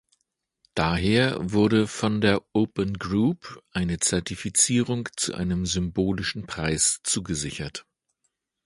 [0.73, 7.85] Daher wurde von der Open Group eine Zertifizierung zu einem symbolischen Preis zugesichert.